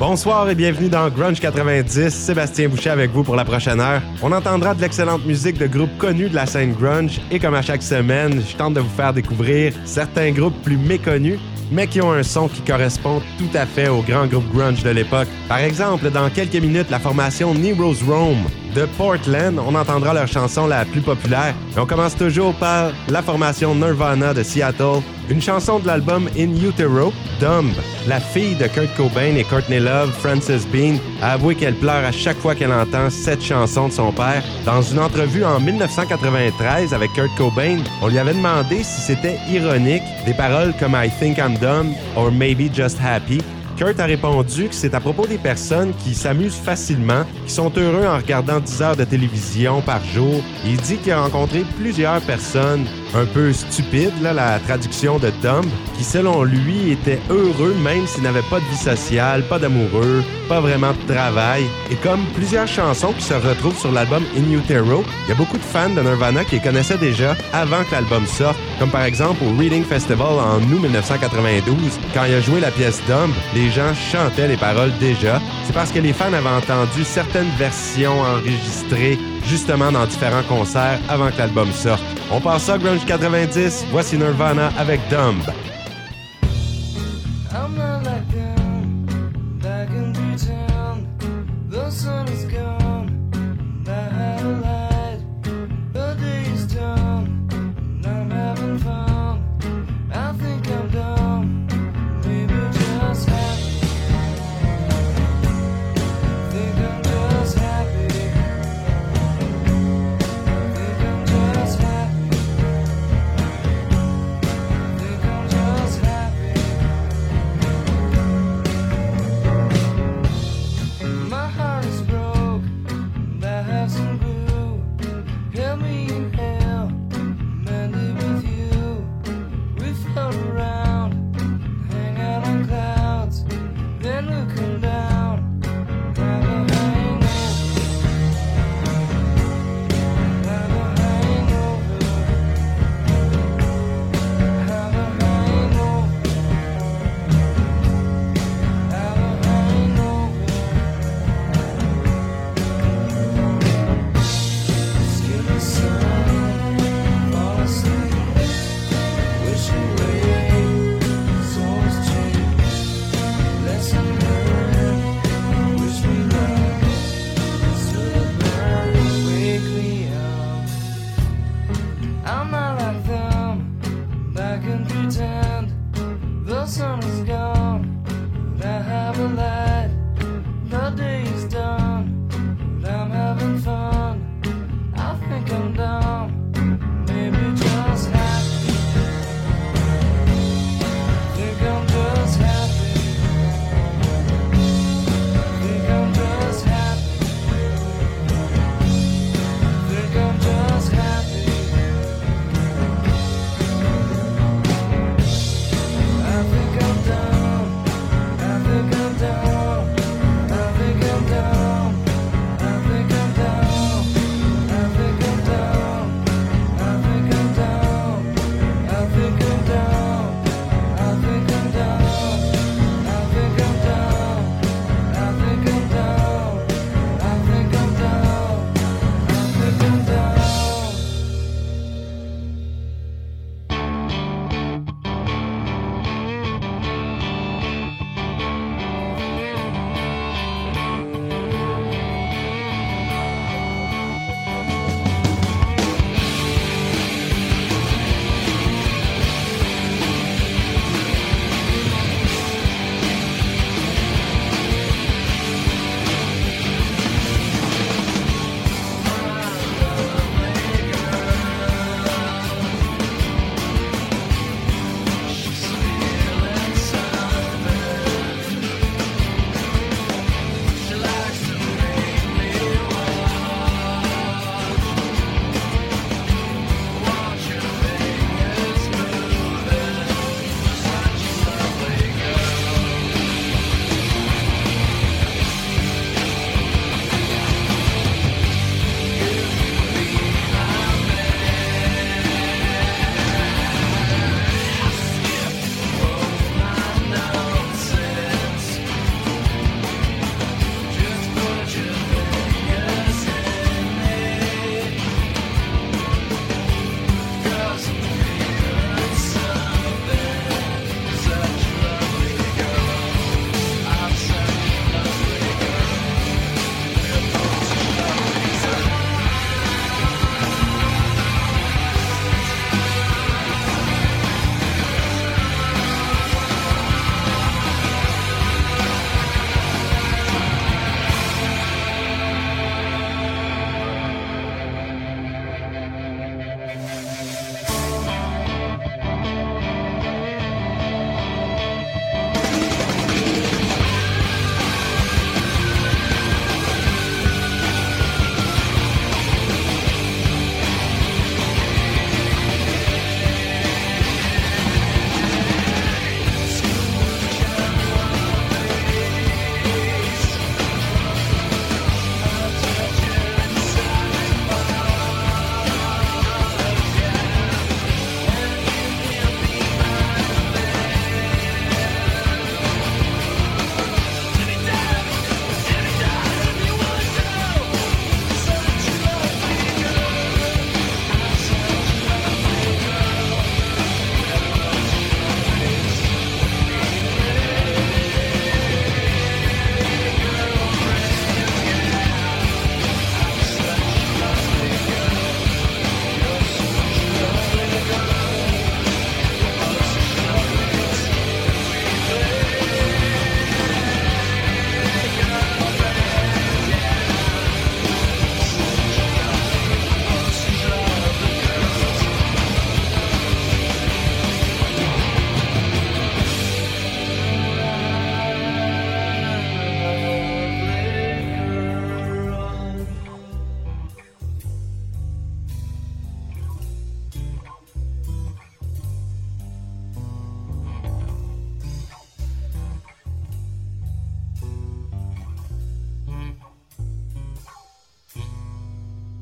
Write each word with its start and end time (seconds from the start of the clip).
Bonsoir 0.00 0.48
et 0.48 0.54
bienvenue 0.54 0.88
dans 0.88 1.10
Grunge 1.10 1.40
90. 1.40 2.08
Sébastien 2.08 2.70
Boucher 2.70 2.88
avec 2.88 3.10
vous 3.10 3.22
pour 3.22 3.36
la 3.36 3.44
prochaine 3.44 3.80
heure. 3.80 4.00
On 4.22 4.32
entendra 4.32 4.74
de 4.74 4.80
l'excellente 4.80 5.26
musique 5.26 5.58
de 5.58 5.66
groupes 5.66 5.94
connus 5.98 6.30
de 6.30 6.34
la 6.34 6.46
scène 6.46 6.72
grunge 6.72 7.20
et 7.30 7.38
comme 7.38 7.52
à 7.52 7.60
chaque 7.60 7.82
semaine, 7.82 8.40
je 8.40 8.56
tente 8.56 8.72
de 8.72 8.80
vous 8.80 8.88
faire 8.88 9.12
découvrir 9.12 9.74
certains 9.84 10.32
groupes 10.32 10.58
plus 10.62 10.78
méconnus 10.78 11.38
mais 11.70 11.86
qui 11.86 12.00
ont 12.00 12.12
un 12.12 12.22
son 12.22 12.48
qui 12.48 12.62
correspond 12.62 13.20
tout 13.38 13.54
à 13.54 13.66
fait 13.66 13.88
au 13.88 14.00
grand 14.00 14.26
groupe 14.26 14.50
grunge 14.54 14.82
de 14.82 14.88
l'époque. 14.88 15.28
Par 15.48 15.58
exemple, 15.58 16.10
dans 16.10 16.30
quelques 16.30 16.56
minutes, 16.56 16.90
la 16.90 16.98
formation 16.98 17.52
Nero's 17.52 18.02
Rome 18.02 18.46
de 18.74 18.86
Portland, 18.96 19.58
on 19.58 19.74
entendra 19.74 20.14
leur 20.14 20.28
chanson 20.28 20.66
la 20.66 20.86
plus 20.86 21.02
populaire. 21.02 21.54
on 21.76 21.84
commence 21.84 22.16
toujours 22.16 22.54
par 22.54 22.92
la 23.08 23.20
formation 23.20 23.74
Nirvana 23.74 24.32
de 24.32 24.42
Seattle, 24.42 25.02
une 25.30 25.40
chanson 25.40 25.78
de 25.78 25.86
l'album 25.86 26.28
In 26.36 26.56
Utero, 26.56 27.12
Dumb. 27.38 27.70
La 28.08 28.18
fille 28.18 28.56
de 28.56 28.66
Kurt 28.66 28.94
Cobain 28.96 29.36
et 29.36 29.44
Courtney 29.44 29.78
Love, 29.78 30.10
Frances 30.12 30.66
Bean, 30.72 30.96
a 31.22 31.32
avoué 31.32 31.54
qu'elle 31.54 31.74
pleure 31.74 32.04
à 32.04 32.12
chaque 32.12 32.38
fois 32.38 32.54
qu'elle 32.54 32.72
entend 32.72 33.08
cette 33.10 33.42
chanson 33.42 33.88
de 33.88 33.92
son 33.92 34.12
père. 34.12 34.42
Dans 34.64 34.82
une 34.82 34.98
entrevue 34.98 35.44
en 35.44 35.60
1993 35.60 36.92
avec 36.92 37.12
Kurt 37.12 37.34
Cobain, 37.36 37.78
on 38.02 38.08
lui 38.08 38.18
avait 38.18 38.34
demandé 38.34 38.82
si 38.82 39.00
c'était 39.00 39.38
ironique 39.48 40.02
des 40.26 40.34
paroles 40.34 40.74
comme 40.80 40.96
I 40.96 41.08
think 41.20 41.38
I'm 41.38 41.56
dumb 41.58 41.94
or 42.16 42.32
maybe 42.32 42.68
just 42.72 42.98
happy 43.00 43.38
Kurt 43.80 43.98
a 43.98 44.04
répondu 44.04 44.68
que 44.68 44.74
c'est 44.74 44.94
à 44.94 45.00
propos 45.00 45.26
des 45.26 45.38
personnes 45.38 45.94
qui 46.04 46.14
s'amusent 46.14 46.60
facilement, 46.62 47.24
qui 47.46 47.52
sont 47.54 47.72
heureux 47.78 48.06
en 48.06 48.18
regardant 48.18 48.60
10 48.60 48.82
heures 48.82 48.96
de 48.96 49.04
télévision 49.04 49.80
par 49.80 50.04
jour. 50.04 50.42
Il 50.66 50.76
dit 50.76 50.98
qu'il 50.98 51.12
a 51.12 51.22
rencontré 51.22 51.64
plusieurs 51.78 52.20
personnes 52.20 52.84
un 53.14 53.24
peu 53.24 53.52
stupides, 53.52 54.22
là, 54.22 54.32
la 54.32 54.58
traduction 54.58 55.18
de 55.18 55.30
dumb, 55.42 55.64
qui 55.96 56.04
selon 56.04 56.44
lui 56.44 56.92
étaient 56.92 57.20
heureux 57.28 57.74
même 57.82 58.06
s'ils 58.06 58.22
n'avaient 58.22 58.42
pas 58.42 58.60
de 58.60 58.64
vie 58.64 58.76
sociale, 58.76 59.42
pas 59.42 59.58
d'amoureux, 59.58 60.22
pas 60.48 60.60
vraiment 60.60 60.92
de 60.92 61.12
travail. 61.14 61.64
Et 61.90 61.96
comme 61.96 62.20
plusieurs 62.34 62.66
chansons 62.66 63.12
qui 63.12 63.22
se 63.22 63.34
retrouvent 63.34 63.78
sur 63.78 63.92
l'album 63.92 64.22
In 64.36 64.52
Utero, 64.52 65.04
il 65.26 65.28
y 65.28 65.32
a 65.32 65.34
beaucoup 65.34 65.58
de 65.58 65.62
fans 65.62 65.90
de 65.90 66.00
Nirvana 66.00 66.44
qui 66.44 66.56
les 66.56 66.62
connaissaient 66.62 66.98
déjà 66.98 67.36
avant 67.52 67.84
que 67.84 67.92
l'album 67.92 68.26
sorte, 68.26 68.58
comme 68.78 68.90
par 68.90 69.04
exemple 69.04 69.42
au 69.44 69.56
Reading 69.58 69.84
Festival 69.84 70.38
en 70.38 70.58
août 70.58 70.80
1992, 70.82 71.98
quand 72.14 72.24
il 72.24 72.34
a 72.34 72.40
joué 72.40 72.60
la 72.60 72.70
pièce 72.70 73.00
Dumb, 73.08 73.30
les 73.54 73.70
gens 73.70 73.94
chantaient 73.94 74.48
les 74.48 74.56
paroles 74.56 74.92
déjà. 74.98 75.40
C'est 75.66 75.72
parce 75.72 75.90
que 75.90 75.98
les 75.98 76.12
fans 76.12 76.32
avaient 76.32 76.48
entendu 76.48 77.04
certaines 77.04 77.50
versions 77.58 78.20
enregistrées 78.20 79.18
justement 79.46 79.92
dans 79.92 80.06
différents 80.06 80.42
concerts 80.42 80.98
avant 81.08 81.30
que 81.30 81.38
l'album 81.38 81.70
sorte. 81.72 82.02
On 82.30 82.40
passe 82.40 82.68
à 82.68 82.78
Grunge 82.78 83.04
90, 83.06 83.86
voici 83.90 84.16
Nirvana 84.16 84.70
avec 84.78 85.00
Dumb. 85.08 85.42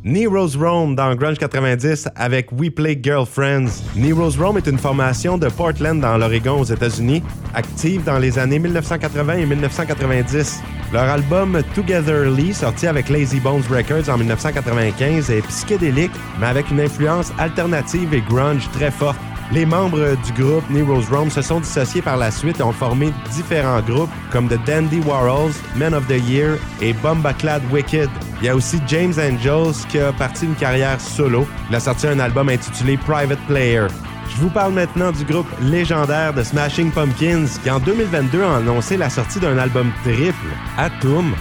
Nero's 0.09 0.57
Rome 0.57 0.95
dans 0.95 1.15
Grunge 1.15 1.37
90 1.37 2.09
avec 2.17 2.51
We 2.53 2.71
Play 2.71 2.99
Girlfriends. 3.03 3.83
Nero's 3.95 4.39
Rome 4.39 4.57
est 4.57 4.67
une 4.67 4.79
formation 4.79 5.37
de 5.37 5.49
Portland 5.51 6.01
dans 6.01 6.17
l'Oregon 6.17 6.61
aux 6.61 6.65
États-Unis, 6.65 7.23
active 7.53 8.05
dans 8.05 8.19
les 8.19 8.39
années 8.39 8.59
1980 8.59 9.35
et 9.35 9.45
1990. 9.45 10.63
Leur 10.95 11.03
album 11.03 11.61
Togetherly, 11.75 12.55
sorti 12.55 12.87
avec 12.87 13.11
Lazy 13.11 13.39
Bones 13.39 13.65
Records 13.71 14.09
en 14.09 14.17
1995, 14.17 15.31
est 15.31 15.47
psychédélique, 15.47 16.13
mais 16.41 16.47
avec 16.47 16.71
une 16.71 16.81
influence 16.81 17.31
alternative 17.39 18.15
et 18.15 18.23
grunge 18.23 18.67
très 18.73 18.91
forte. 18.91 19.19
Les 19.51 19.65
membres 19.65 20.15
du 20.27 20.33
groupe 20.43 20.69
Nero's 20.69 21.09
Rome 21.11 21.31
se 21.31 21.41
sont 21.41 21.61
dissociés 21.61 22.03
par 22.03 22.19
la 22.19 22.31
suite 22.31 22.61
et 22.61 22.63
ont 22.63 22.73
formé 22.73 23.13
différents 23.33 23.81
groupes 23.81 24.11
comme 24.31 24.47
The 24.47 24.59
Dandy 24.67 25.01
Warhols, 25.01 25.55
Men 25.75 25.95
of 25.95 26.07
the 26.07 26.21
Year 26.29 26.59
et 26.83 26.93
Bombaclad 26.93 27.63
Wicked. 27.73 28.11
Il 28.41 28.47
y 28.47 28.51
a 28.51 28.55
aussi 28.55 28.79
James 28.87 29.15
Angels 29.19 29.87
qui 29.89 29.99
a 29.99 30.13
parti 30.13 30.45
une 30.45 30.55
carrière 30.55 31.01
solo. 31.01 31.47
Il 31.71 31.77
a 31.77 31.81
sorti 31.81 32.07
un 32.07 32.19
album 32.19 32.51
intitulé 32.51 32.99
Private 32.99 33.41
Player. 33.47 33.87
Je 34.29 34.37
vous 34.37 34.51
parle 34.51 34.75
maintenant 34.75 35.13
du 35.13 35.25
groupe 35.25 35.49
légendaire 35.63 36.35
de 36.35 36.43
Smashing 36.43 36.91
Pumpkins 36.91 37.47
qui 37.63 37.71
en 37.71 37.81
2022 37.81 38.43
a 38.43 38.57
annoncé 38.57 38.99
la 38.99 39.09
sortie 39.09 39.41
d'un 39.41 39.57
album 39.57 39.91
triple, 40.05 40.35
Atom, 40.77 41.35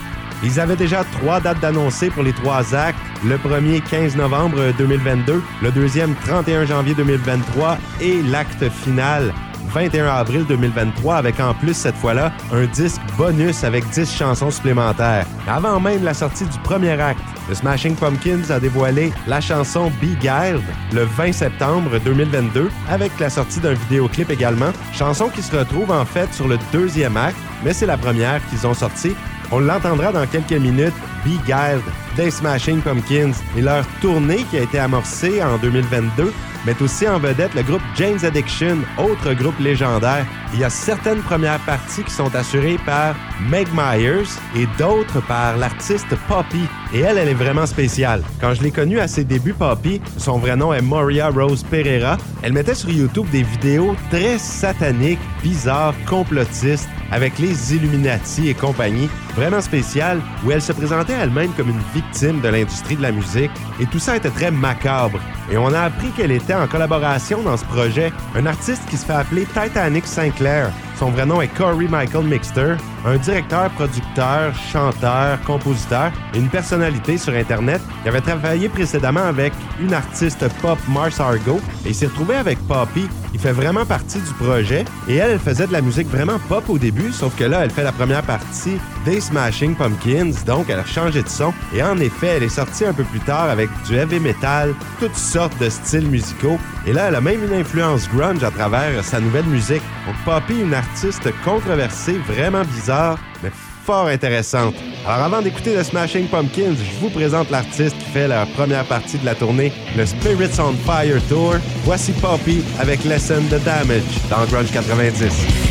ils 0.43 0.59
avaient 0.59 0.75
déjà 0.75 1.03
trois 1.19 1.39
dates 1.39 1.59
d'annoncer 1.59 2.09
pour 2.09 2.23
les 2.23 2.33
trois 2.33 2.75
actes. 2.75 2.99
Le 3.25 3.37
premier 3.37 3.81
15 3.81 4.15
novembre 4.15 4.73
2022, 4.77 5.41
le 5.61 5.71
deuxième 5.71 6.15
31 6.15 6.65
janvier 6.65 6.93
2023 6.93 7.77
et 8.01 8.21
l'acte 8.23 8.69
final 8.69 9.33
21 9.69 10.07
avril 10.07 10.45
2023 10.47 11.15
avec 11.15 11.39
en 11.39 11.53
plus 11.53 11.73
cette 11.73 11.95
fois-là 11.95 12.31
un 12.53 12.65
disque 12.65 13.01
bonus 13.17 13.63
avec 13.63 13.87
10 13.89 14.11
chansons 14.11 14.51
supplémentaires. 14.51 15.25
Avant 15.47 15.79
même 15.79 16.03
la 16.03 16.13
sortie 16.13 16.45
du 16.45 16.57
premier 16.59 16.99
acte, 16.99 17.21
The 17.49 17.55
Smashing 17.55 17.95
Pumpkins 17.95 18.49
a 18.49 18.59
dévoilé 18.59 19.11
la 19.25 19.41
chanson 19.41 19.91
Be 20.01 20.17
Guiled 20.19 20.63
le 20.93 21.03
20 21.03 21.31
septembre 21.31 21.99
2022 22.03 22.69
avec 22.89 23.11
la 23.19 23.29
sortie 23.29 23.59
d'un 23.59 23.73
vidéoclip 23.73 24.29
également, 24.29 24.71
chanson 24.93 25.29
qui 25.29 25.41
se 25.41 25.55
retrouve 25.55 25.91
en 25.91 26.05
fait 26.05 26.33
sur 26.33 26.47
le 26.47 26.57
deuxième 26.71 27.17
acte, 27.17 27.37
mais 27.63 27.73
c'est 27.73 27.85
la 27.85 27.97
première 27.97 28.45
qu'ils 28.49 28.65
ont 28.67 28.73
sortie 28.73 29.15
on 29.51 29.59
l'entendra 29.59 30.11
dans 30.11 30.25
quelques 30.27 30.51
minutes, 30.51 30.93
Be 31.25 31.43
Guiled 31.45 31.81
des 32.15 32.31
Smashing 32.31 32.81
Pumpkins 32.81 33.33
et 33.55 33.61
leur 33.61 33.85
tournée 34.01 34.43
qui 34.49 34.57
a 34.57 34.61
été 34.61 34.79
amorcée 34.79 35.41
en 35.43 35.57
2022 35.57 36.33
met 36.65 36.81
aussi 36.81 37.07
en 37.07 37.17
vedette 37.17 37.53
le 37.53 37.63
groupe 37.63 37.81
James 37.95 38.19
Addiction, 38.23 38.79
autre 38.97 39.33
groupe 39.33 39.57
légendaire. 39.59 40.25
Il 40.53 40.59
y 40.59 40.63
a 40.63 40.69
certaines 40.69 41.21
premières 41.21 41.59
parties 41.59 42.03
qui 42.03 42.11
sont 42.11 42.33
assurées 42.35 42.77
par 42.85 43.15
Meg 43.49 43.67
Myers 43.73 44.27
et 44.55 44.67
d'autres 44.77 45.21
par 45.27 45.55
l'artiste 45.55 46.13
Poppy. 46.27 46.67
Et 46.93 46.99
elle, 46.99 47.17
elle 47.17 47.29
est 47.29 47.33
vraiment 47.33 47.65
spéciale. 47.65 48.21
Quand 48.41 48.53
je 48.53 48.63
l'ai 48.63 48.71
connue 48.71 48.99
à 48.99 49.07
ses 49.07 49.23
débuts, 49.23 49.53
Poppy, 49.53 50.01
son 50.17 50.39
vrai 50.39 50.57
nom 50.57 50.73
est 50.73 50.81
Moria 50.81 51.29
Rose 51.29 51.63
Pereira, 51.63 52.17
elle 52.41 52.53
mettait 52.53 52.75
sur 52.75 52.89
YouTube 52.89 53.29
des 53.31 53.43
vidéos 53.43 53.95
très 54.09 54.37
sataniques, 54.37 55.19
bizarres, 55.41 55.93
complotistes, 56.05 56.89
avec 57.11 57.39
les 57.39 57.75
Illuminati 57.75 58.49
et 58.49 58.53
compagnie, 58.53 59.09
vraiment 59.37 59.61
spéciales, 59.61 60.19
où 60.43 60.51
elle 60.51 60.61
se 60.61 60.73
présentait 60.73 61.13
elle-même 61.13 61.51
comme 61.53 61.69
une 61.69 61.81
victime 61.93 62.41
de 62.41 62.49
l'industrie 62.49 62.97
de 62.97 63.03
la 63.03 63.11
musique, 63.11 63.51
et 63.79 63.85
tout 63.85 63.99
ça 63.99 64.17
était 64.17 64.31
très 64.31 64.51
macabre. 64.51 65.19
Et 65.51 65.57
on 65.57 65.71
a 65.73 65.81
appris 65.81 66.09
qu'elle 66.09 66.31
était 66.31 66.55
en 66.55 66.67
collaboration 66.67 67.41
dans 67.43 67.55
ce 67.55 67.63
projet, 67.65 68.11
un 68.35 68.45
artiste 68.45 68.81
qui 68.89 68.97
se 68.97 69.05
fait 69.05 69.13
appeler 69.13 69.45
Titanic 69.45 70.05
Sinclair. 70.05 70.71
Son 70.97 71.11
vrai 71.11 71.27
nom 71.27 71.41
est 71.41 71.47
Corey 71.49 71.87
Michael 71.87 72.25
Mixter, 72.25 72.75
un 73.05 73.17
directeur, 73.17 73.69
producteur, 73.71 74.53
chanteur, 74.55 75.39
compositeur 75.43 76.11
et 76.33 76.39
une 76.39 76.49
personnalité 76.49 77.19
sur 77.19 77.33
Internet 77.35 77.81
qui 78.01 78.09
avait 78.09 78.19
travaillé 78.19 78.67
précédemment 78.67 79.23
avec 79.23 79.53
une 79.79 79.93
artiste 79.93 80.43
pop 80.59 80.79
Mars 80.89 81.19
Argo 81.19 81.61
et 81.85 81.93
s'est 81.93 82.07
retrouvé 82.07 82.35
avec 82.35 82.57
Poppy. 82.67 83.07
Il 83.31 83.39
fait 83.39 83.51
vraiment 83.51 83.85
partie 83.85 84.19
du 84.19 84.33
projet 84.43 84.85
et 85.07 85.17
elle, 85.17 85.31
elle 85.31 85.39
faisait 85.39 85.67
de 85.67 85.73
la 85.73 85.81
musique 85.81 86.07
vraiment 86.07 86.39
pop 86.49 86.67
au 86.67 86.79
début, 86.79 87.11
sauf 87.11 87.35
que 87.35 87.43
là, 87.43 87.59
elle 87.63 87.69
fait 87.69 87.83
la 87.83 87.91
première 87.91 88.23
partie 88.23 88.79
des 89.05 89.21
Smashing 89.27 89.75
Pumpkins, 89.75 90.31
donc 90.45 90.67
elle 90.69 90.79
a 90.79 90.85
changé 90.85 91.21
de 91.21 91.27
son 91.27 91.53
et 91.73 91.83
en 91.83 91.99
effet, 91.99 92.27
elle 92.37 92.43
est 92.43 92.49
sortie 92.49 92.85
un 92.85 92.93
peu 92.93 93.03
plus 93.03 93.19
tard 93.19 93.49
avec 93.49 93.69
du 93.85 93.95
heavy 93.95 94.21
metal, 94.21 94.73
toutes 94.99 95.15
sortes 95.15 95.57
de 95.59 95.69
styles 95.69 96.07
musicaux 96.07 96.57
et 96.85 96.93
là, 96.93 97.09
elle 97.09 97.15
a 97.15 97.21
même 97.21 97.43
une 97.43 97.53
influence 97.53 98.07
grunge 98.07 98.43
à 98.43 98.51
travers 98.51 99.03
sa 99.03 99.19
nouvelle 99.19 99.45
musique. 99.45 99.81
Donc 100.05 100.15
Poppy, 100.23 100.61
une 100.61 100.73
artiste 100.73 101.29
controversée, 101.43 102.17
vraiment 102.25 102.63
bizarre, 102.63 103.19
mais 103.43 103.51
fort 103.85 104.07
intéressante. 104.07 104.75
Alors 105.05 105.25
avant 105.25 105.41
d'écouter 105.41 105.75
le 105.75 105.83
Smashing 105.83 106.27
Pumpkins, 106.29 106.75
je 106.75 106.99
vous 107.01 107.09
présente 107.09 107.49
l'artiste 107.49 107.97
qui 107.97 108.05
fait 108.11 108.29
la 108.29 108.45
première 108.45 108.85
partie 108.85 109.17
de 109.17 109.25
la 109.25 109.35
tournée, 109.35 109.73
le 109.97 110.05
Spirits 110.05 110.59
on 110.59 110.73
Fire 110.85 111.21
Tour. 111.27 111.55
Voici 111.83 112.13
Poppy 112.13 112.63
avec 112.79 113.03
Lesson 113.03 113.43
the 113.49 113.61
Damage 113.63 114.03
dans 114.29 114.45
Grunge 114.45 114.71
90. 114.71 115.67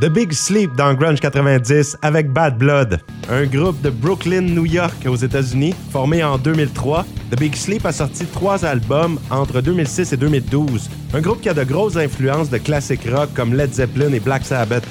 The 0.00 0.08
Big 0.08 0.32
Sleep 0.32 0.74
dans 0.76 0.94
Grunge 0.94 1.20
90 1.20 1.98
avec 2.00 2.32
Bad 2.32 2.56
Blood, 2.56 3.00
un 3.28 3.44
groupe 3.44 3.78
de 3.82 3.90
Brooklyn, 3.90 4.40
New 4.40 4.64
York 4.64 4.94
aux 5.06 5.16
États-Unis, 5.16 5.74
formé 5.90 6.24
en 6.24 6.38
2003. 6.38 7.04
The 7.30 7.38
Big 7.38 7.54
Sleep 7.54 7.84
a 7.84 7.92
sorti 7.92 8.24
trois 8.24 8.64
albums 8.64 9.20
entre 9.30 9.60
2006 9.60 10.14
et 10.14 10.16
2012. 10.16 10.88
Un 11.12 11.20
groupe 11.20 11.42
qui 11.42 11.50
a 11.50 11.54
de 11.54 11.64
grosses 11.64 11.98
influences 11.98 12.48
de 12.48 12.56
classic 12.56 13.00
rock 13.12 13.28
comme 13.34 13.52
Led 13.52 13.74
Zeppelin 13.74 14.14
et 14.14 14.20
Black 14.20 14.46
Sabbath. 14.46 14.84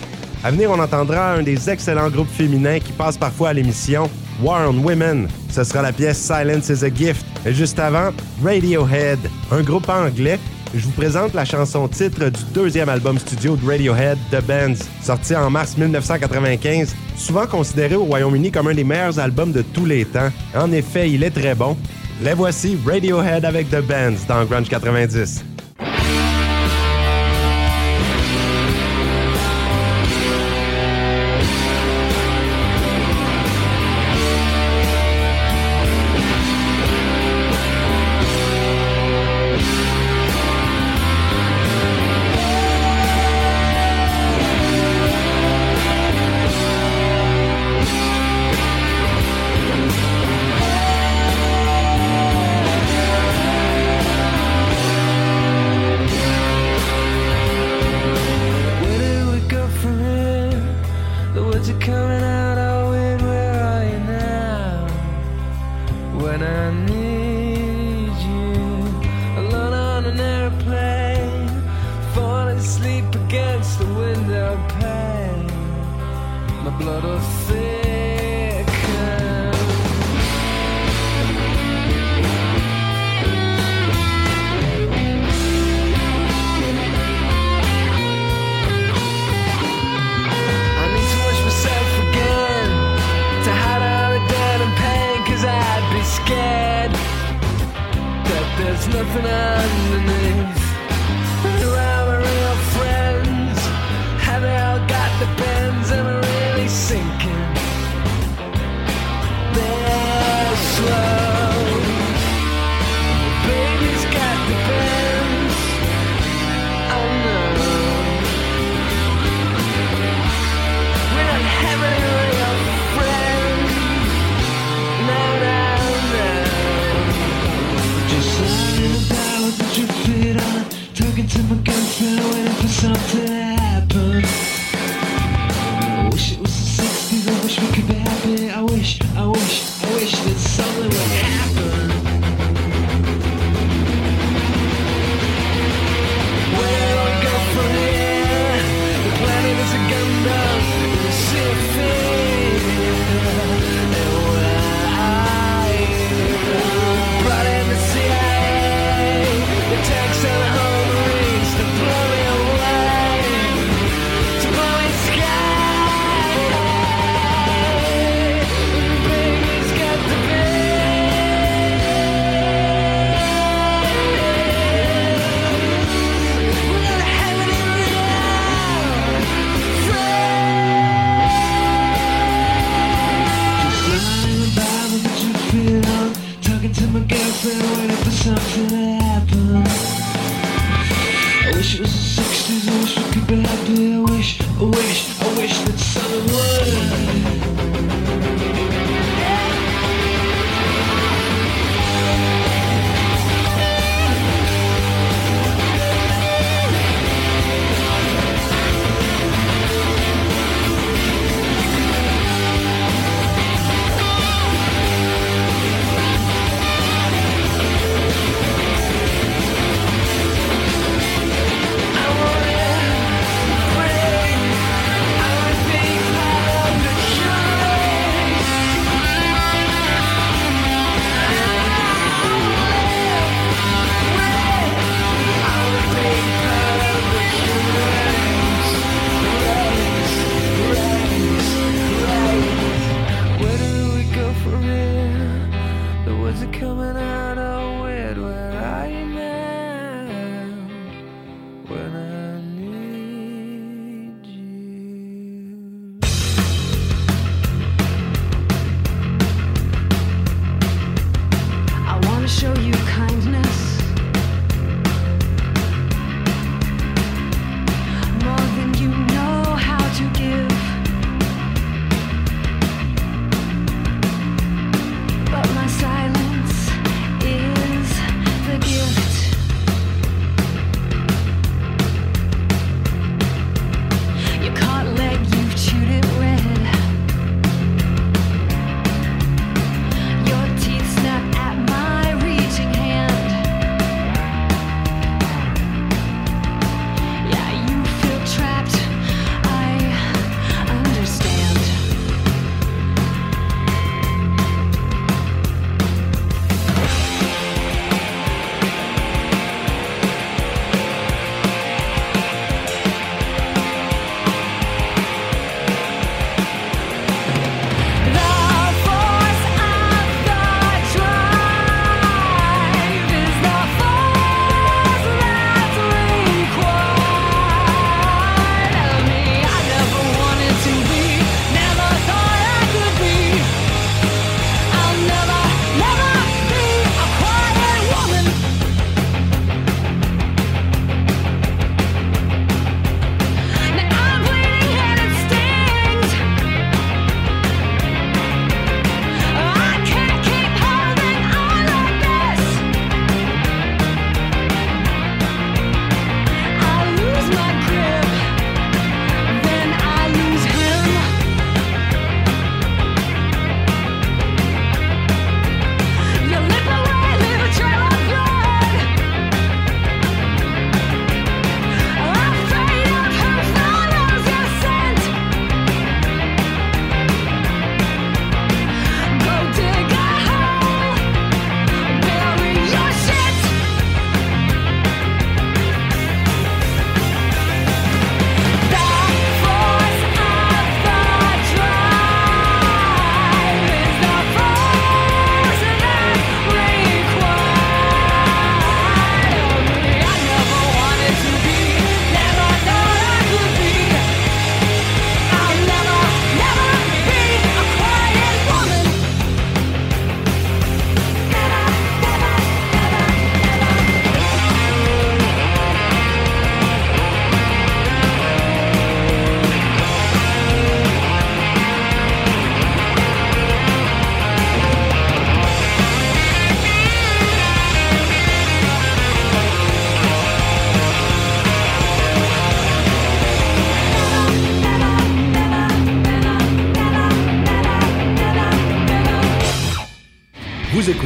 À 0.44 0.52
venir, 0.52 0.70
on 0.70 0.80
entendra 0.80 1.34
un 1.34 1.42
des 1.42 1.72
excellents 1.72 2.12
groupes 2.12 2.30
féminins 2.30 2.78
qui 2.78 2.92
passe 2.92 3.18
parfois 3.18 3.50
à 3.50 3.54
l'émission, 3.54 4.08
War 4.44 4.70
on 4.70 4.78
Women. 4.78 5.28
Ce 5.50 5.64
sera 5.64 5.82
la 5.82 5.92
pièce 5.92 6.20
Silence 6.20 6.70
is 6.70 6.86
a 6.86 6.94
Gift. 6.94 7.26
Et 7.48 7.54
juste 7.54 7.80
avant, 7.80 8.12
Radiohead, 8.44 9.18
un 9.52 9.62
groupe 9.64 9.90
anglais 9.90 10.38
je 10.74 10.86
vous 10.86 10.92
présente 10.92 11.34
la 11.34 11.46
chanson 11.46 11.88
titre 11.88 12.30
du 12.30 12.44
deuxième 12.54 12.90
album 12.90 13.18
studio 13.18 13.56
de 13.56 13.66
Radiohead, 13.66 14.18
The 14.32 14.44
Bands, 14.46 14.86
sorti 15.02 15.36
en 15.36 15.50
mars 15.50 15.78
1995, 15.78 16.96
souvent 17.18 17.48
considéré 17.48 17.96
au 17.96 18.06
Royaume-Uni 18.06 18.52
comme 18.52 18.68
un 18.68 18.74
des 18.74 18.84
meilleurs 18.84 19.20
albums 19.20 19.52
de 19.52 19.62
tous 19.62 19.86
les 19.86 20.06
temps. 20.06 20.30
En 20.56 20.72
effet, 20.72 21.10
il 21.10 21.24
est 21.24 21.32
très 21.32 21.56
bon. 21.56 21.76
Les 22.22 22.34
voici 22.34 22.78
Radiohead 22.86 23.46
avec 23.46 23.70
The 23.70 23.82
Bands 23.82 24.26
dans 24.28 24.46
Grunge 24.46 24.70
90. 24.70 25.49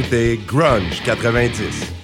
Écoutez 0.04 0.40
Grunge 0.46 1.02
90. 1.02 2.03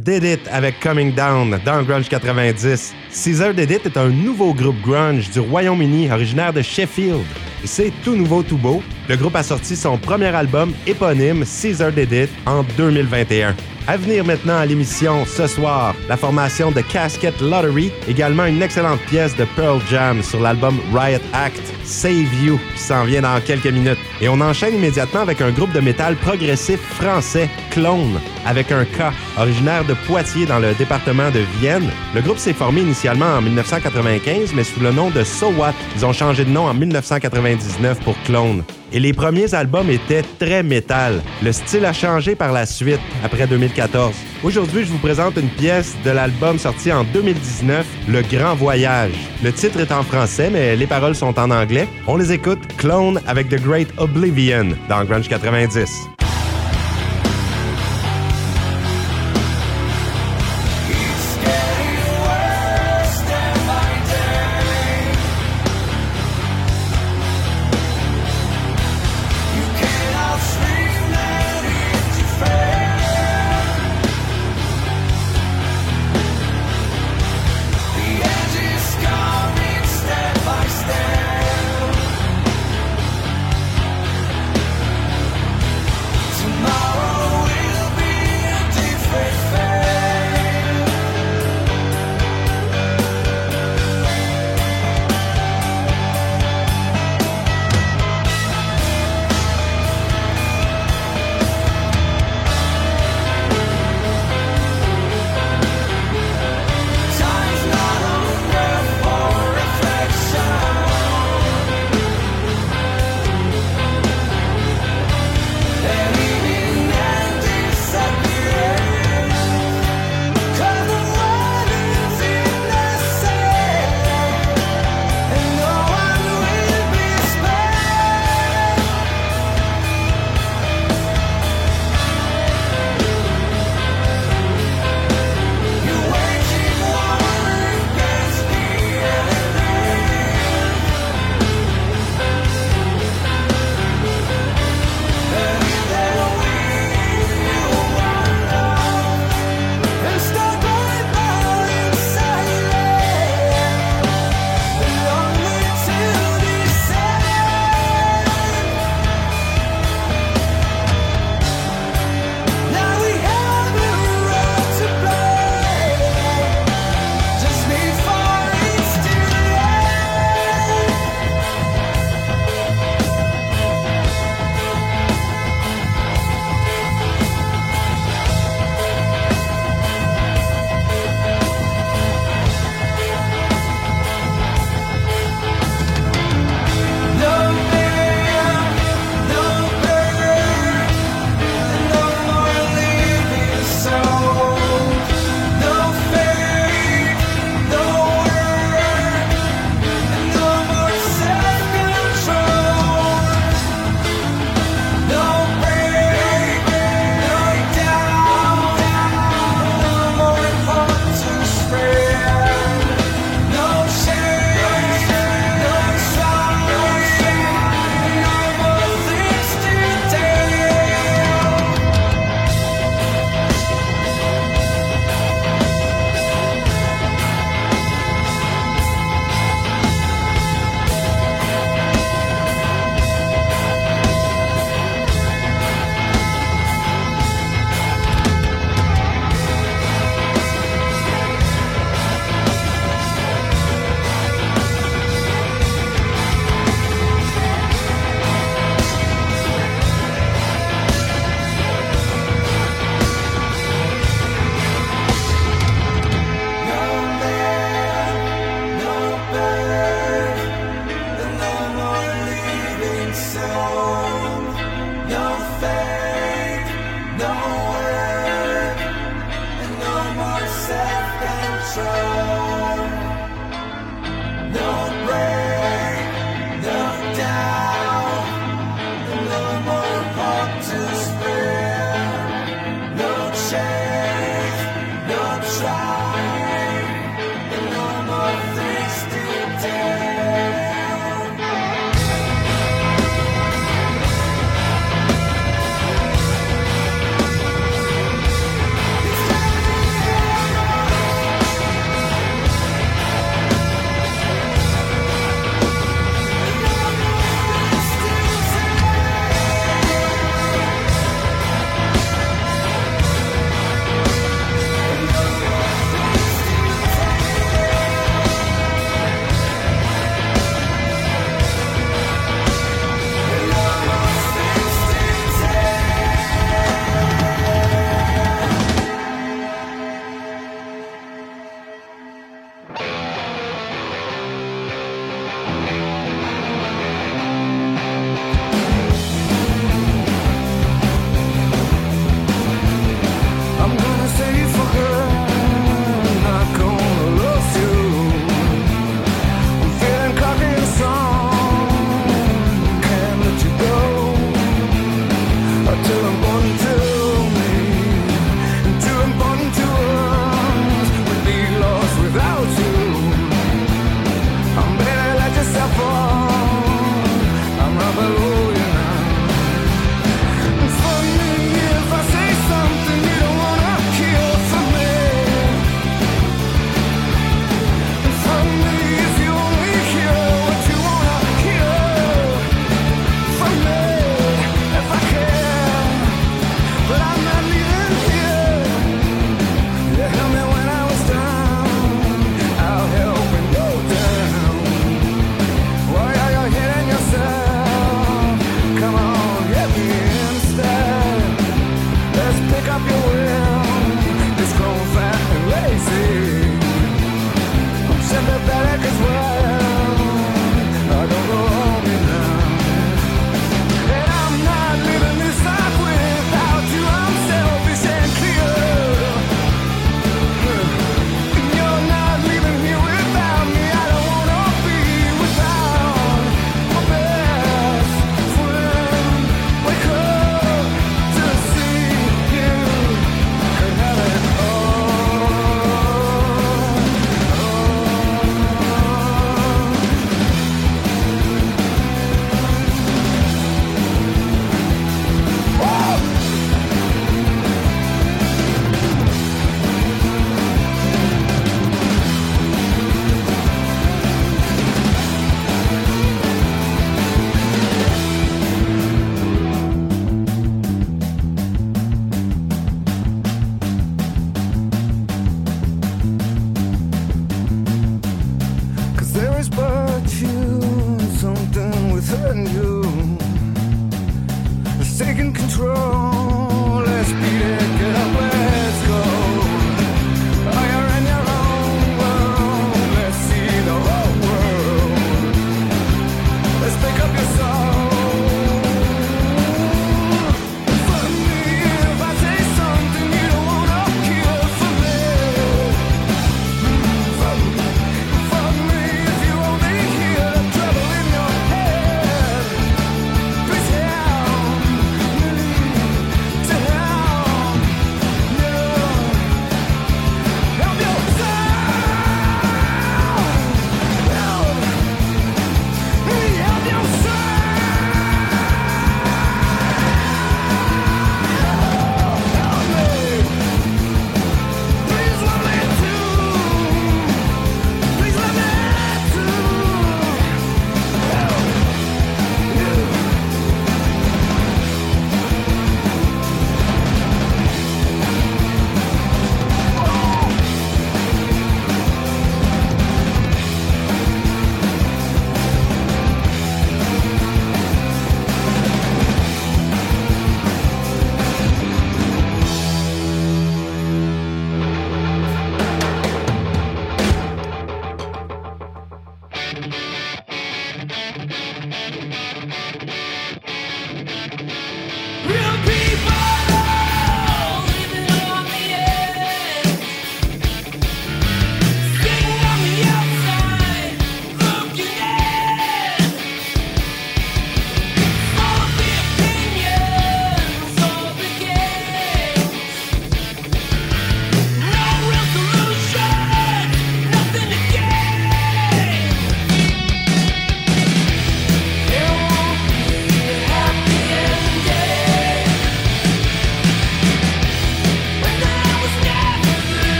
Did 0.03 0.23
It 0.23 0.39
avec 0.51 0.79
Coming 0.79 1.13
Down 1.13 1.59
dans 1.63 1.83
Grunge 1.83 2.09
90. 2.09 2.93
Caesar 3.11 3.53
Did 3.53 3.69
It 3.69 3.85
est 3.85 3.97
un 3.97 4.09
nouveau 4.09 4.51
groupe 4.51 4.81
grunge 4.81 5.29
du 5.29 5.39
Royaume-Uni 5.39 6.09
originaire 6.09 6.51
de 6.51 6.63
Sheffield. 6.63 7.21
C'est 7.65 7.93
tout 8.03 8.15
nouveau, 8.15 8.41
tout 8.41 8.57
beau. 8.57 8.81
Le 9.07 9.15
groupe 9.15 9.35
a 9.35 9.43
sorti 9.43 9.75
son 9.75 9.97
premier 9.97 10.33
album 10.33 10.73
éponyme 10.87 11.45
Caesar 11.45 11.91
Did 11.91 12.11
It 12.11 12.29
en 12.47 12.63
2021. 12.77 13.55
À 13.87 13.97
venir 13.97 14.23
maintenant 14.23 14.57
à 14.57 14.65
l'émission 14.65 15.25
ce 15.25 15.47
soir, 15.47 15.95
la 16.07 16.15
formation 16.15 16.71
de 16.71 16.81
Casket 16.81 17.41
Lottery, 17.41 17.91
également 18.07 18.45
une 18.45 18.61
excellente 18.61 18.99
pièce 19.09 19.35
de 19.35 19.45
Pearl 19.55 19.81
Jam 19.89 20.21
sur 20.21 20.39
l'album 20.39 20.79
Riot 20.93 21.19
Act, 21.33 21.61
Save 21.83 22.31
You, 22.43 22.59
qui 22.75 22.79
s'en 22.79 23.05
vient 23.05 23.21
dans 23.21 23.41
quelques 23.41 23.65
minutes. 23.65 23.97
Et 24.21 24.29
on 24.29 24.39
enchaîne 24.39 24.75
immédiatement 24.75 25.21
avec 25.21 25.41
un 25.41 25.49
groupe 25.49 25.73
de 25.73 25.79
métal 25.79 26.15
progressif 26.15 26.79
français, 26.79 27.49
Clone, 27.71 28.19
avec 28.45 28.71
un 28.71 28.85
K, 28.85 29.13
originaire 29.37 29.83
de 29.83 29.90
Poitiers 30.07 30.45
dans 30.45 30.59
le 30.59 30.73
département 30.73 31.29
de 31.31 31.39
Vienne. 31.59 31.89
Le 32.15 32.21
groupe 32.21 32.37
s'est 32.37 32.53
formé 32.53 32.81
initialement 32.81 33.37
en 33.37 33.41
1995, 33.41 34.53
mais 34.53 34.63
sous 34.63 34.79
le 34.79 34.91
nom 34.91 35.09
de 35.09 35.23
So 35.23 35.51
What. 35.51 35.73
Ils 35.95 36.05
ont 36.05 36.13
changé 36.13 36.45
de 36.45 36.49
nom 36.49 36.67
en 36.67 36.73
1999 36.73 37.99
pour 38.01 38.15
Clone 38.23 38.63
et 38.91 38.99
les 38.99 39.13
premiers 39.13 39.53
albums 39.53 39.89
étaient 39.89 40.23
très 40.39 40.63
métal. 40.63 41.21
Le 41.43 41.51
style 41.51 41.85
a 41.85 41.93
changé 41.93 42.35
par 42.35 42.51
la 42.51 42.65
suite, 42.65 42.99
après 43.23 43.47
2014. 43.47 44.13
Aujourd'hui, 44.43 44.83
je 44.83 44.91
vous 44.91 44.97
présente 44.97 45.37
une 45.37 45.49
pièce 45.49 45.95
de 46.03 46.11
l'album 46.11 46.57
sorti 46.57 46.91
en 46.91 47.03
2019, 47.05 47.85
Le 48.09 48.21
Grand 48.21 48.55
Voyage. 48.55 49.13
Le 49.43 49.51
titre 49.51 49.79
est 49.79 49.91
en 49.91 50.03
français, 50.03 50.49
mais 50.51 50.75
les 50.75 50.87
paroles 50.87 51.15
sont 51.15 51.37
en 51.39 51.51
anglais. 51.51 51.87
On 52.07 52.17
les 52.17 52.31
écoute, 52.31 52.59
Clone 52.77 53.21
avec 53.27 53.49
The 53.49 53.61
Great 53.61 53.87
Oblivion 53.97 54.69
dans 54.89 55.03
Grunge 55.05 55.29
90. 55.29 56.10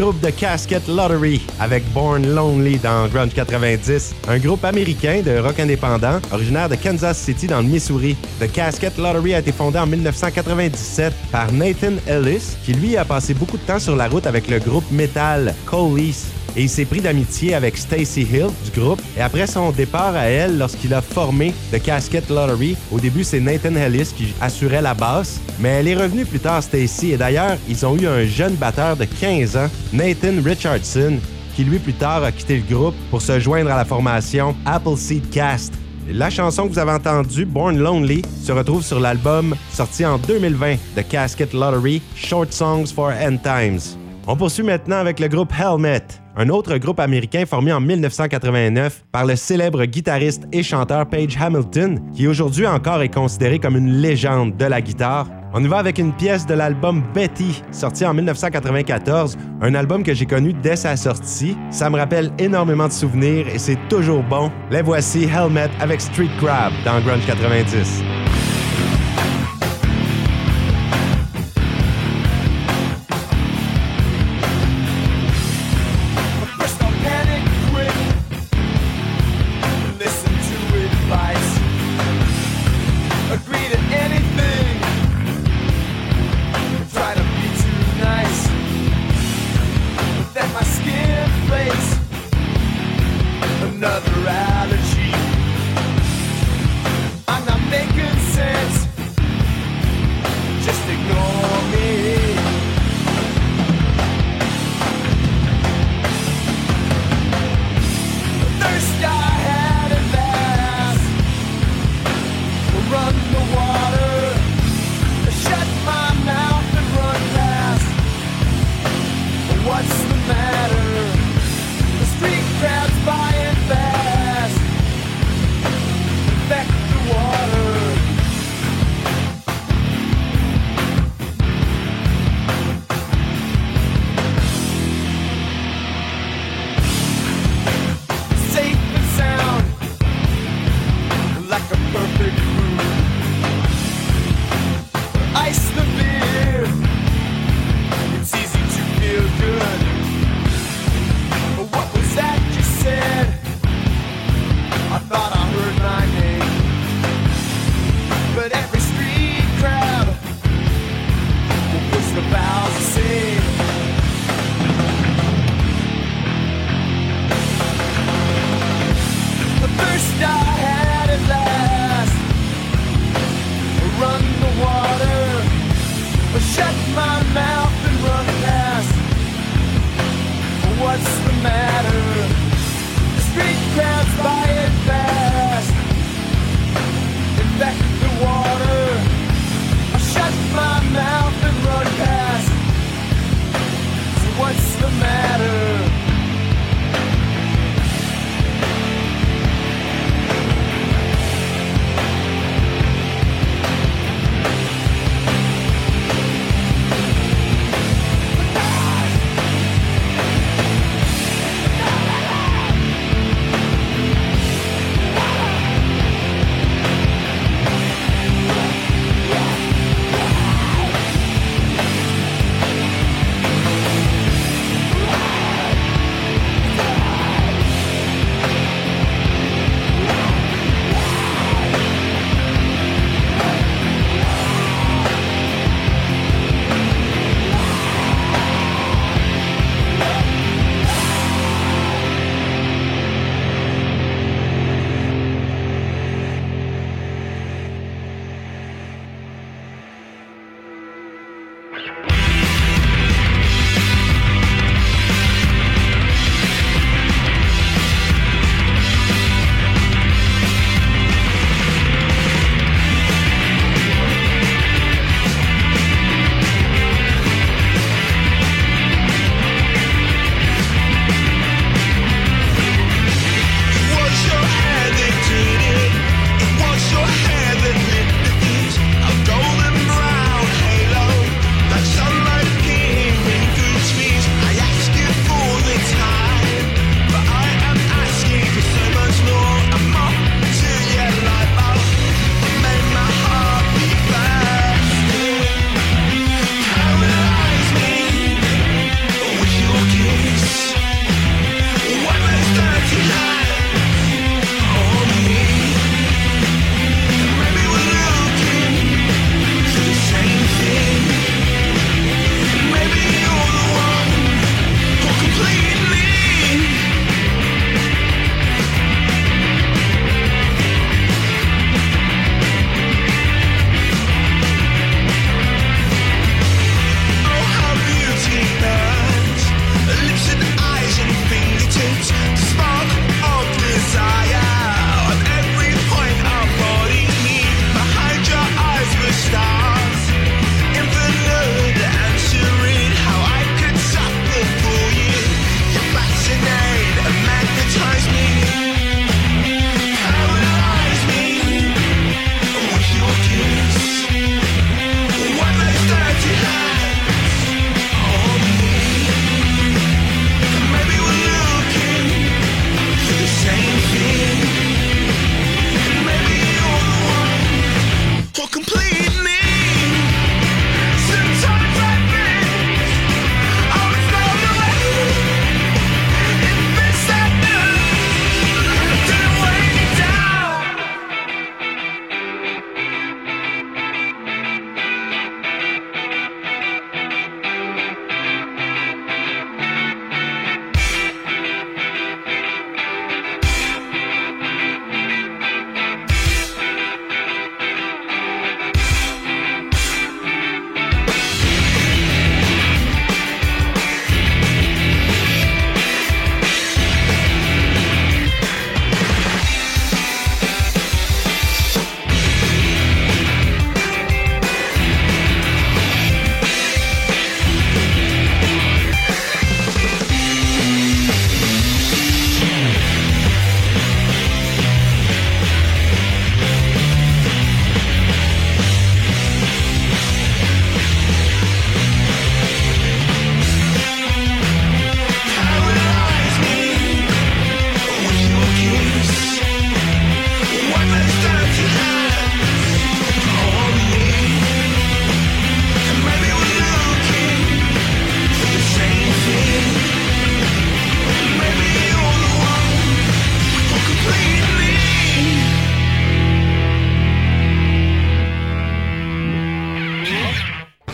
Groupe 0.00 0.20
de 0.20 0.30
Casket 0.30 0.88
Lottery 0.88 1.42
avec 1.58 1.84
Born 1.92 2.26
Lonely 2.26 2.78
dans 2.78 3.06
Grunge 3.08 3.34
90, 3.34 4.14
un 4.28 4.38
groupe 4.38 4.64
américain 4.64 5.20
de 5.20 5.38
rock 5.38 5.60
indépendant 5.60 6.20
originaire 6.32 6.70
de 6.70 6.76
Kansas 6.76 7.18
City 7.18 7.46
dans 7.46 7.60
le 7.60 7.66
Missouri. 7.66 8.16
The 8.40 8.50
Casket 8.50 8.96
Lottery 8.96 9.34
a 9.34 9.40
été 9.40 9.52
fondé 9.52 9.78
en 9.78 9.86
1997 9.86 11.12
par 11.30 11.52
Nathan 11.52 11.92
Ellis, 12.06 12.56
qui 12.64 12.72
lui 12.72 12.96
a 12.96 13.04
passé 13.04 13.34
beaucoup 13.34 13.58
de 13.58 13.62
temps 13.62 13.78
sur 13.78 13.94
la 13.94 14.08
route 14.08 14.26
avec 14.26 14.48
le 14.48 14.58
groupe 14.58 14.90
metal 14.90 15.54
Colease 15.66 16.28
et 16.56 16.62
il 16.62 16.68
s'est 16.68 16.84
pris 16.84 17.00
d'amitié 17.00 17.54
avec 17.54 17.76
Stacy 17.76 18.22
Hill 18.22 18.48
du 18.64 18.80
groupe. 18.80 19.00
Et 19.16 19.20
après 19.20 19.46
son 19.46 19.70
départ 19.70 20.16
à 20.16 20.24
elle, 20.24 20.58
lorsqu'il 20.58 20.92
a 20.94 21.00
formé 21.00 21.54
The 21.72 21.82
Casket 21.82 22.28
Lottery, 22.28 22.76
au 22.90 22.98
début 22.98 23.24
c'est 23.24 23.40
Nathan 23.40 23.74
Ellis 23.76 24.12
qui 24.16 24.34
assurait 24.40 24.82
la 24.82 24.94
basse, 24.94 25.40
mais 25.60 25.68
elle 25.68 25.88
est 25.88 25.96
revenue 25.96 26.24
plus 26.24 26.40
tard 26.40 26.62
Stacy. 26.62 27.12
Et 27.12 27.16
d'ailleurs, 27.16 27.56
ils 27.68 27.84
ont 27.86 27.96
eu 27.96 28.06
un 28.06 28.24
jeune 28.24 28.54
batteur 28.54 28.96
de 28.96 29.04
15 29.04 29.56
ans, 29.56 29.68
Nathan 29.92 30.42
Richardson, 30.44 31.18
qui 31.54 31.64
lui 31.64 31.78
plus 31.78 31.92
tard 31.92 32.24
a 32.24 32.32
quitté 32.32 32.56
le 32.56 32.74
groupe 32.74 32.94
pour 33.10 33.22
se 33.22 33.38
joindre 33.38 33.70
à 33.70 33.76
la 33.76 33.84
formation 33.84 34.54
Appleseed 34.64 35.28
Cast. 35.30 35.74
La 36.08 36.30
chanson 36.30 36.66
que 36.66 36.72
vous 36.72 36.78
avez 36.78 36.92
entendue, 36.92 37.44
Born 37.44 37.78
Lonely, 37.78 38.22
se 38.42 38.50
retrouve 38.50 38.82
sur 38.82 38.98
l'album 38.98 39.54
sorti 39.70 40.04
en 40.04 40.18
2020 40.18 40.76
de 40.96 41.02
Casket 41.02 41.52
Lottery, 41.52 42.02
Short 42.16 42.52
Songs 42.52 42.86
for 42.86 43.10
End 43.10 43.36
Times. 43.36 43.96
On 44.26 44.36
poursuit 44.36 44.64
maintenant 44.64 44.96
avec 44.96 45.20
le 45.20 45.28
groupe 45.28 45.52
Helmet, 45.58 46.02
un 46.36 46.48
autre 46.48 46.76
groupe 46.78 47.00
américain 47.00 47.44
formé 47.46 47.72
en 47.72 47.80
1989 47.80 49.04
par 49.12 49.26
le 49.26 49.36
célèbre 49.36 49.84
guitariste 49.84 50.44
et 50.52 50.62
chanteur 50.62 51.06
Page 51.06 51.36
Hamilton, 51.40 52.00
qui 52.14 52.26
aujourd'hui 52.26 52.66
encore 52.66 53.02
est 53.02 53.12
considéré 53.12 53.58
comme 53.58 53.76
une 53.76 54.00
légende 54.00 54.56
de 54.56 54.64
la 54.64 54.80
guitare. 54.80 55.26
On 55.52 55.64
y 55.64 55.66
va 55.66 55.78
avec 55.78 55.98
une 55.98 56.12
pièce 56.12 56.46
de 56.46 56.54
l'album 56.54 57.02
Betty, 57.12 57.62
sorti 57.72 58.06
en 58.06 58.14
1994, 58.14 59.36
un 59.60 59.74
album 59.74 60.04
que 60.04 60.14
j'ai 60.14 60.26
connu 60.26 60.52
dès 60.52 60.76
sa 60.76 60.96
sortie. 60.96 61.56
Ça 61.70 61.90
me 61.90 61.96
rappelle 61.96 62.30
énormément 62.38 62.86
de 62.86 62.92
souvenirs 62.92 63.48
et 63.48 63.58
c'est 63.58 63.78
toujours 63.88 64.22
bon. 64.22 64.52
Les 64.70 64.82
voici 64.82 65.24
Helmet 65.24 65.70
avec 65.80 66.00
Street 66.00 66.30
Crab 66.38 66.72
dans 66.84 67.00
Grunge 67.00 67.26
90. 67.26 68.19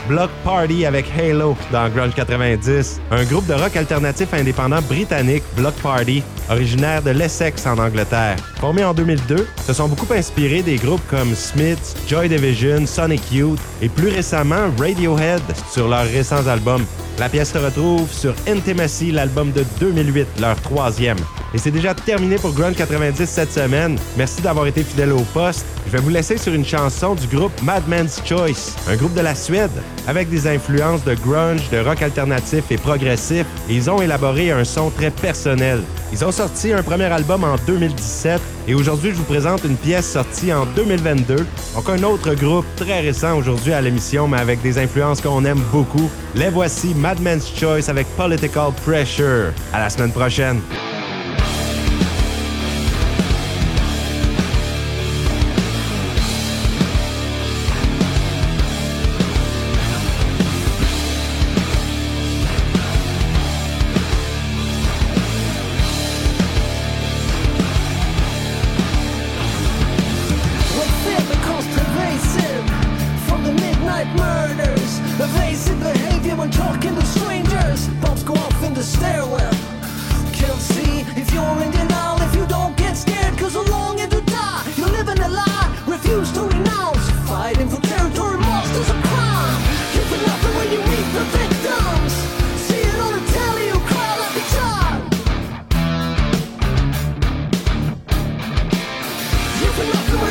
Block 0.09 0.30
Party 0.44 0.86
avec 0.86 1.07
Halo 1.18 1.57
dans 1.72 1.88
Grunge 1.88 2.14
90, 2.14 3.00
un 3.11 3.24
groupe 3.24 3.46
de 3.46 3.54
rock 3.54 3.74
alternatif 3.76 4.32
indépendant 4.32 4.80
britannique, 4.82 5.42
Block 5.57 5.74
Party, 5.82 6.22
originaire 6.48 7.02
de 7.02 7.11
l'Essex 7.11 7.66
en 7.66 7.78
Angleterre. 7.78 8.36
Formé 8.61 8.84
en 8.84 8.94
2002, 8.94 9.46
se 9.66 9.72
sont 9.72 9.88
beaucoup 9.88 10.12
inspirés 10.12 10.62
des 10.62 10.76
groupes 10.76 11.07
comme 11.09 11.34
Smiths, 11.34 11.96
Joy 12.07 12.28
Division, 12.28 12.86
Sonic 12.86 13.32
Youth 13.32 13.59
et 13.82 13.88
plus 13.88 14.09
récemment 14.09 14.70
Radiohead 14.78 15.42
sur 15.70 15.88
leurs 15.88 16.07
récents 16.07 16.46
albums. 16.46 16.84
La 17.18 17.28
pièce 17.28 17.52
se 17.52 17.59
retrouve 17.59 18.12
sur 18.12 18.34
Intimacy, 18.46 19.11
l'album 19.11 19.50
de 19.50 19.64
2008, 19.80 20.26
leur 20.40 20.61
troisième. 20.61 21.18
Et 21.55 21.59
c'est 21.59 21.70
déjà 21.70 21.94
terminé 21.94 22.36
pour 22.36 22.53
Grunge 22.53 22.76
90 22.76 23.26
cette 23.26 23.53
semaine. 23.53 23.99
Merci 24.16 24.42
d'avoir 24.42 24.66
été 24.66 24.82
fidèle 24.82 25.12
au 25.12 25.20
poste. 25.32 25.64
Je 25.86 25.92
vais 25.92 25.99
vous 25.99 26.11
laisser 26.11 26.36
sur 26.36 26.53
une 26.53 26.64
chanson 26.64 27.14
du 27.14 27.26
groupe 27.28 27.53
Madman's 27.62 28.20
Choice, 28.24 28.74
un 28.88 28.97
groupe 28.97 29.14
de 29.14 29.20
la 29.20 29.34
Suède 29.34 29.70
avec 30.09 30.28
des 30.28 30.47
influences 30.47 31.05
de 31.05 31.14
grunge, 31.14 31.70
de 31.70 31.78
rock 31.78 32.03
alternatif 32.03 32.64
et 32.70 32.76
progressif. 32.76 33.47
Et 33.68 33.74
ils 33.74 33.88
ont 33.88 34.03
élaboré 34.03 34.51
un 34.51 34.64
son 34.64 34.90
très 34.90 35.11
personnel. 35.11 35.82
Ils 36.12 36.24
ont 36.24 36.32
sorti 36.32 36.72
un 36.72 36.82
premier 36.82 37.05
album 37.05 37.44
en 37.44 37.57
2017 37.66 38.40
et 38.68 38.74
aujourd'hui 38.74 39.11
je 39.11 39.16
vous 39.16 39.24
présente 39.24 39.64
une 39.64 39.76
pièce 39.76 40.11
sortie 40.11 40.53
en 40.53 40.66
2022. 40.66 41.36
Donc 41.74 41.88
un 41.88 42.03
autre 42.03 42.34
groupe 42.34 42.66
très 42.76 43.01
récent 43.01 43.36
aujourd'hui 43.36 43.72
à 43.72 43.80
l'émission 43.80 44.28
mais 44.28 44.38
avec 44.38 44.62
des 44.62 44.78
influences 44.78 45.20
qu'on 45.20 45.44
aime 45.44 45.62
beaucoup. 45.72 46.11
Les 46.34 46.49
voici 46.49 46.94
Madman's 46.94 47.51
Choice 47.57 47.88
avec 47.88 48.07
Political 48.16 48.72
Pressure. 48.84 49.53
À 49.72 49.80
la 49.80 49.90
semaine 49.90 50.12
prochaine. 50.12 50.61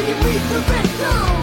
Can 0.06 0.24
we 0.24 0.38
prevent 0.38 0.88
them? 1.00 1.35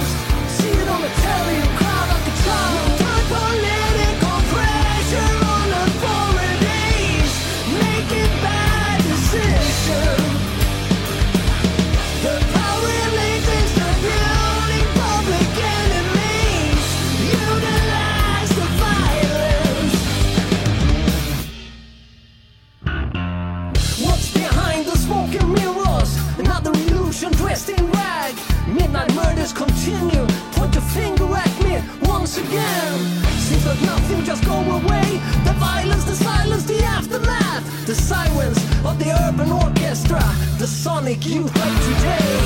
continue. 29.93 30.27
Point 30.53 30.75
your 30.75 30.83
finger 30.83 31.29
at 31.37 31.53
me 31.65 31.83
once 32.03 32.39
again. 32.39 32.99
Seems 33.39 33.67
like 33.67 33.83
nothing 33.83 34.25
just 34.25 34.45
go 34.45 34.57
away. 34.79 35.21
The 35.45 35.55
violence, 35.59 36.05
the 36.05 36.15
silence, 36.15 36.65
the 36.65 36.83
aftermath. 36.85 37.65
The 37.87 37.95
sirens 37.95 38.59
of 38.85 38.99
the 38.99 39.11
urban 39.27 39.51
orchestra. 39.53 40.23
The 40.59 40.67
sonic 40.67 41.27
youth 41.27 41.53
play 41.55 41.75
today. 41.89 42.39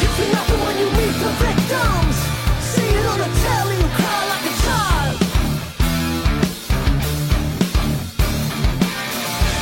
You 0.00 0.08
feel 0.16 0.30
nothing 0.32 0.60
when 0.66 0.76
you 0.82 0.88
meet 0.98 1.16
the 1.24 1.32
victims. 1.46 2.16
See 2.72 2.88
it 2.98 3.06
on 3.12 3.18
the 3.18 3.30
telly, 3.44 3.76
you 3.82 3.88
cry 3.98 4.20
like 4.32 4.46
a 4.52 4.54
child. 4.64 5.16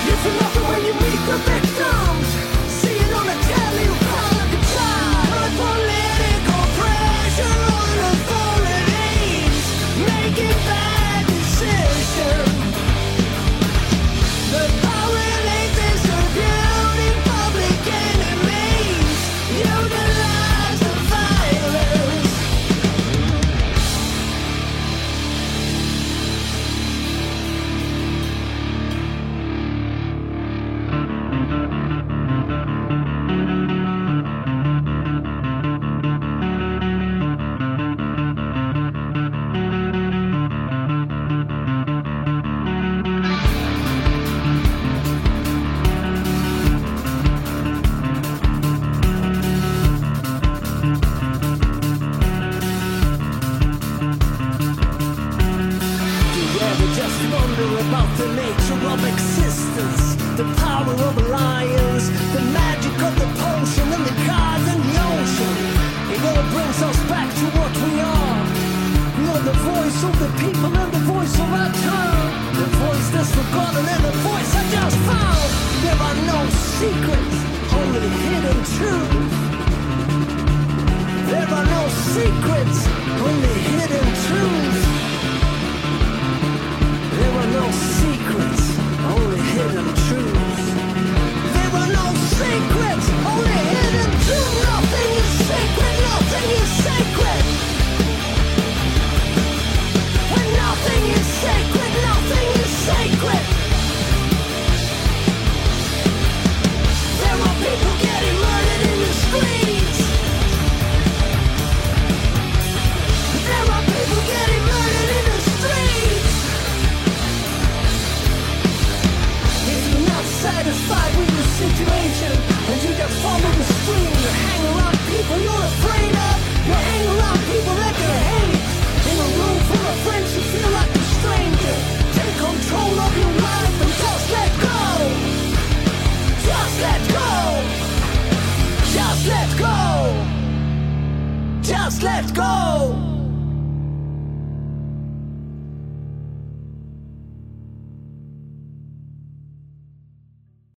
You 0.07 0.15
feel 0.23 0.37
nothing 0.45 0.65
when 0.71 0.81
you 0.87 0.95
meet 1.05 1.21
the 1.31 1.39
victims. 1.51 2.02